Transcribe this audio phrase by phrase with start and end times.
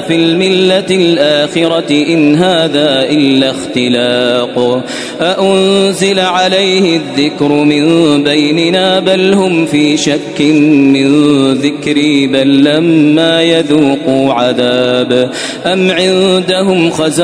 [0.00, 4.84] في الملة الآخرة إن هذا إلا اختلاق.
[5.20, 7.84] أأنزل عليه الذكر من
[8.24, 15.30] بيننا بل هم في شك من ذكري بل لما يذوقوا عذاب.
[15.66, 17.20] أم عندهم خزائن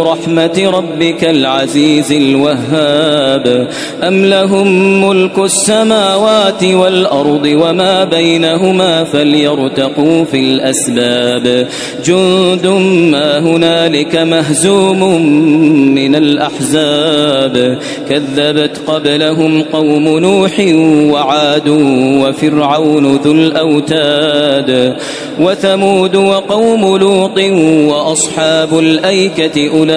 [0.00, 3.68] رحمة ربك العزيز الوهاب؟
[4.02, 11.68] أم لهم ملك السماوات والأرض وما بينهما فليرتقوا في الأسباب؟
[12.04, 12.66] جند
[13.12, 15.22] ما هنالك مهزوم
[15.70, 17.78] من الأحزاب.
[18.08, 20.60] كذبت قبلهم قوم نوح
[21.12, 21.68] وعاد
[22.22, 24.96] وفرعون ذو الأوتاد
[25.40, 27.38] وثمود وقوم لوط
[27.92, 29.92] وأصحاب الأيكة أولئك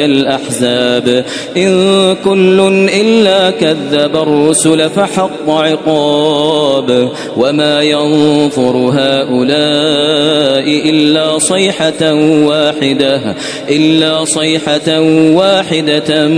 [0.00, 1.24] الأحزاب.
[1.56, 7.08] إن كل إلا كذب الرسل فحق عقاب.
[7.36, 12.14] وما ينظر هؤلاء إلا صيحة
[12.44, 13.34] واحدة
[13.70, 15.00] إلا صيحة
[15.34, 16.28] واحدة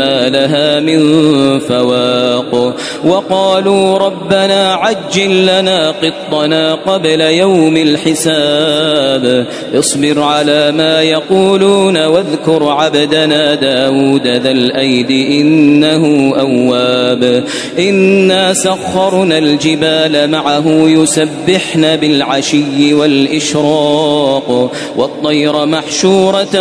[0.00, 1.00] ما لها من
[1.58, 2.76] فواق.
[3.04, 14.26] وقالوا ربنا عجل لنا قطنا قبل يوم الحساب اصبر على ما يقولون واذكر عبدنا داود
[14.26, 17.44] ذا الأيد إنه أواب.
[17.78, 23.39] إنا سخرنا الجبال معه يسبحن بالعشي والإشراق
[24.96, 26.56] والطير محشورة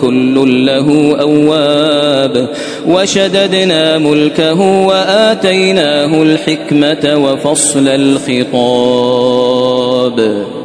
[0.00, 2.48] كل له أواب
[2.86, 9.47] وشددنا ملكه وآتيناه الحكمة وفصل الخطاب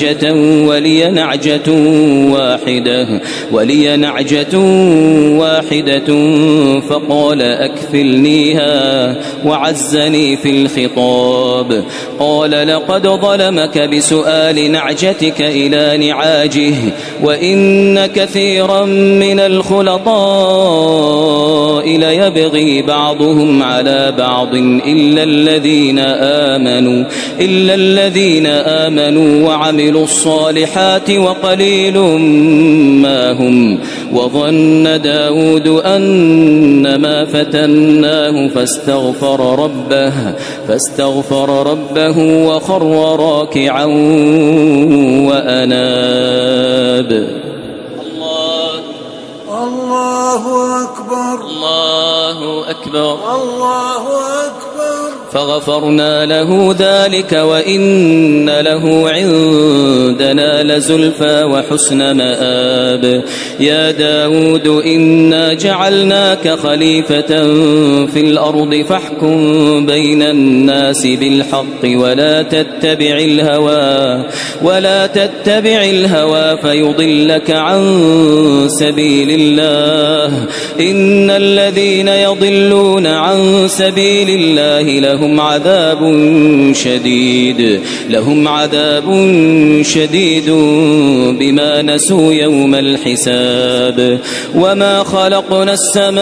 [0.00, 0.32] نعجة
[0.66, 1.70] ولي نعجة
[2.32, 3.20] واحدة
[3.52, 4.58] ولي نعجة
[5.38, 6.08] واحدة
[6.80, 11.84] فقال أكفلنيها وعزني في الخطاب.
[12.18, 16.74] قال لقد ظلمك بسؤال نعجتك إلى نعاجه
[17.22, 20.10] وإن كثيرا من الخلطاء
[21.98, 27.04] ليبغي بعضهم على بعض إلا الذين آمنوا
[27.40, 31.98] إلا الذين آمنوا وعملوا الصالحات وقليل
[33.02, 33.78] ما هم
[34.12, 40.12] وظن داود أن ما فتناه فاستغفر ربه
[40.68, 43.84] فاستغفر ربه وخر راكعا
[45.28, 47.12] وأناب.
[48.02, 48.70] الله
[49.64, 50.44] الله
[50.82, 51.34] أكبر.
[51.50, 53.18] الله أكبر.
[53.34, 54.04] الله
[54.46, 55.10] أكبر.
[55.32, 59.10] فغفرنا له ذلك وإن له
[60.20, 63.24] عندنا لزلفى وحسن مآب.
[63.60, 67.26] يا داود إنا جعلناك خليفة
[68.06, 74.24] في الأرض فاحكم بين الناس بالحق ولا تتبع الهوى
[74.62, 77.80] ولا تتبع الهوى فيضلك عن
[78.68, 80.46] سبيل الله.
[80.80, 86.00] إن الذين يضلون عن سبيل الله لهم عذاب
[86.74, 87.80] شديد
[88.10, 89.04] لهم عذاب
[89.82, 90.50] شديد
[91.38, 93.49] بما نسوا يوم الحساب.
[94.54, 96.20] وما خلقنا السماء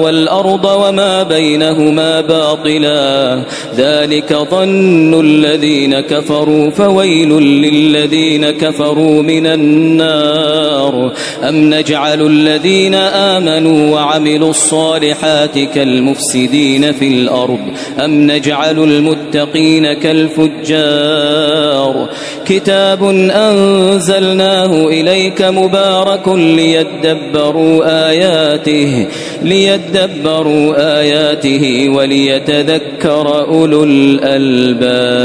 [0.00, 3.42] والأرض وما بينهما باطلا.
[3.76, 11.12] ذلك ظن الذين كفروا فويل للذين كفروا من النار.
[11.48, 17.60] أم نجعل الذين آمنوا وعملوا الصالحات كالمفسدين في الأرض.
[18.04, 22.08] أم نجعل المتقين كالفجار.
[22.46, 29.06] كتاب أنزلناه إليك مبارك ليدبروا آياته.
[29.44, 35.24] ليدبروا آياته وليتذكر أولو الألباب.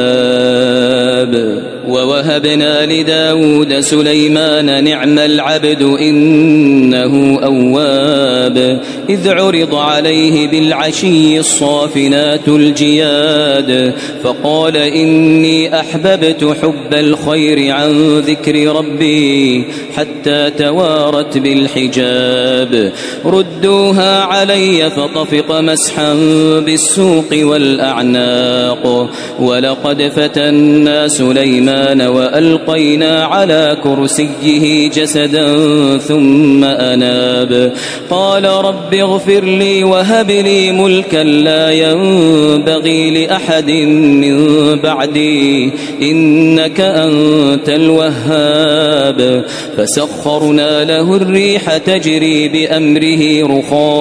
[1.88, 8.80] ووهبنا لداود سليمان نعم العبد إنه أواب.
[9.10, 13.94] إذ عرض عليه بالعشي الصافنات الجياد.
[14.24, 19.64] فقال إني أحببت حب الخير عن ذكر ربي
[19.96, 22.92] حتى توارت بالحجاب.
[23.26, 26.14] ردوها علي فطفق مسحا
[26.60, 29.10] بالسوق والأعناق.
[29.40, 35.58] ولقد فتنا سليمان وألقينا على كرسيه جسدا
[35.98, 37.74] ثم أناب.
[38.10, 44.36] قال رب اغفر لي وهب لي ملكا لا ينبغي لأحد من
[44.76, 45.72] بعدي.
[46.02, 49.46] إنك أنت الوهاب.
[49.78, 53.99] فسخرنا له الريح تجري بأمره رخاء.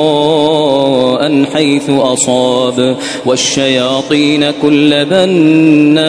[1.47, 2.97] حيث أصاب
[3.27, 6.09] والشياطين كل بناء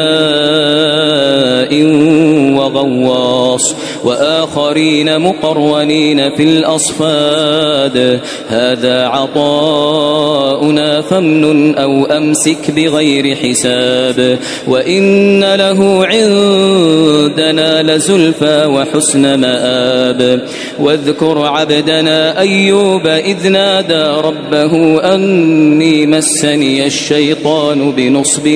[2.57, 8.19] وغواص وآخرين مقرونين في الأصفاد.
[8.47, 14.39] هذا عطاؤنا فمن أو أمسك بغير حساب.
[14.67, 20.41] وإن له عندنا لزلفى وحسن مآب.
[20.79, 28.47] واذكر عبدنا أيوب إذ نادى ربه أني مسني الشيطان بنصب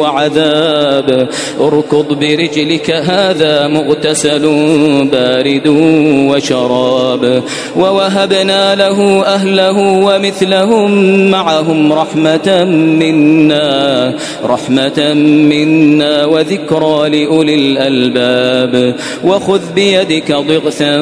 [0.00, 1.28] وعذاب.
[1.60, 4.46] اركض برجلك هذا مغتسل
[5.12, 5.68] بارد
[6.30, 7.42] وشراب
[7.76, 10.90] ووهبنا له أهله ومثلهم
[11.30, 12.64] معهم رحمة
[13.00, 14.14] منا
[14.44, 15.14] رحمة
[15.50, 18.94] منا وذكرى لأولي الألباب.
[19.24, 20.92] وخذ بيدك ضغثا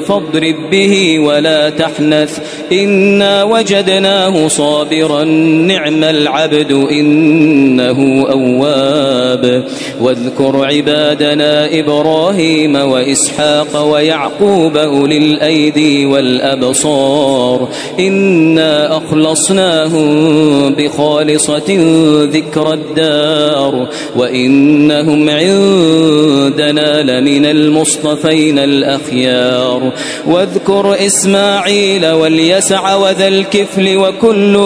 [0.00, 2.38] فاضرب به ولا تحنث
[2.72, 9.64] إنا وجدناه صابرا نعم العبد إنه أواب.
[10.00, 12.76] واذكر عبادنا إبراهيم
[13.26, 17.68] وإسحاق ويعقوب أولي الأيدي والأبصار
[17.98, 21.78] إنا أخلصناهم بخالصة
[22.24, 29.92] ذكر الدار وإنهم عندنا لمن المصطفين الأخيار
[30.26, 34.56] واذكر إسماعيل واليسع وذا الكفل وكل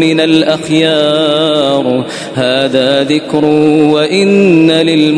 [0.00, 2.04] من الأخيار
[2.34, 4.61] هذا ذكر وإن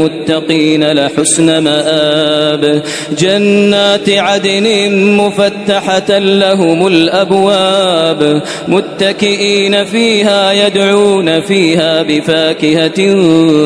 [0.04, 2.82] للمتقين لحسن مآب.
[3.18, 8.42] جنات عدن مفتحة لهم الأبواب.
[8.68, 13.14] متكئين فيها يدعون فيها بفاكهة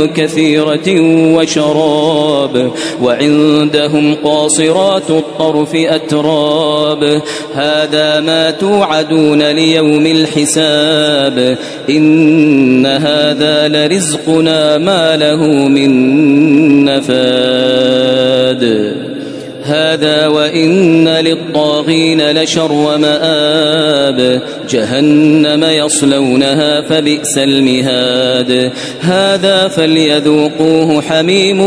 [0.06, 1.00] كثيرة
[1.34, 2.70] وشراب.
[3.02, 7.22] وعندهم قاصرات الطرف أتراب.
[7.54, 11.58] هذا ما توعدون ليوم الحساب.
[11.90, 16.27] إن هذا لرزقنا ما له من
[16.84, 18.64] نفاد
[19.62, 28.72] هذا وإن للطاغين لشر مآب جهنم يصلونها فبئس المهاد.
[29.00, 31.60] هذا فليذوقوه حميم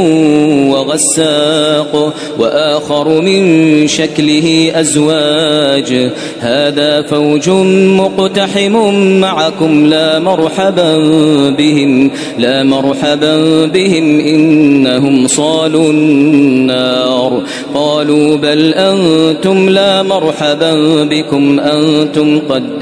[0.69, 6.11] وغساق وآخر من شكله أزواج.
[6.39, 7.49] هذا فوج
[7.99, 10.97] مقتحم معكم لا مرحبا
[11.49, 17.43] بهم لا مرحبا بهم إنهم صالوا النار.
[17.73, 22.39] قالوا بل أنتم لا مرحبا بكم أنتم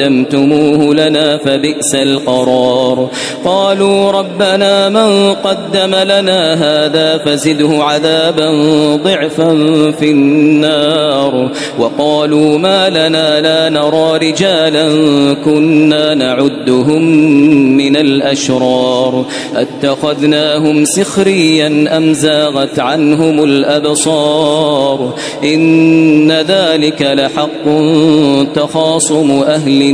[0.10, 3.10] قدمتموه لنا فبئس القرار.
[3.46, 8.50] قالوا ربنا من قدم لنا هذا فزده عذابا
[8.96, 9.52] ضعفا
[10.00, 11.52] في النار.
[11.80, 14.88] وقالوا ما لنا لا نرى رجالا
[15.46, 17.02] كنا نعدهم
[17.78, 19.26] من الأشرار.
[19.56, 25.14] أتخذناهم سخريا أم زاغت عنهم الأبصار؟
[25.44, 27.66] إن ذلك لحق
[28.56, 29.82] تخاصم أهل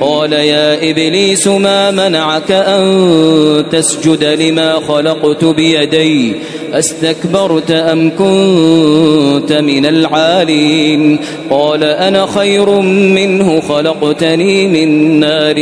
[0.00, 6.34] قال يا إبليس ما منعك أن تسجد لما خلقت بيدي؟
[6.72, 11.18] أستكبرت أم كنت من العالين؟
[11.50, 15.56] قال أنا خير منه خلقتني من نار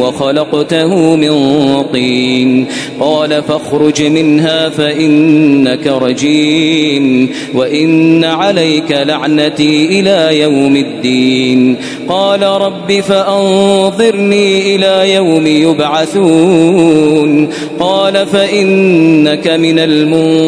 [0.00, 1.32] وخلقته من
[1.92, 2.66] طين.
[3.00, 11.76] قال فاخرج منها فإنك رجيم وإن عليك لعنتي إلى يوم الدين.
[12.08, 17.48] قال رب فأنظرني إلى يوم يبعثون.
[17.80, 19.78] قال فإنك من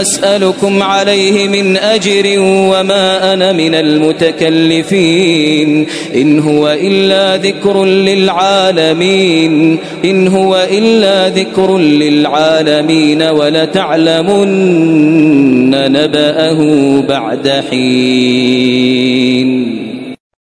[0.00, 5.86] أسألكم عليه من أجر وما أنا من المتكلفين.
[6.14, 9.78] إن هو إلا ذكر للعالمين.
[10.04, 14.50] إن هو إلا ذكر للعالمين ولتعلمن
[15.70, 16.60] نبأه
[17.08, 19.83] بعد حين.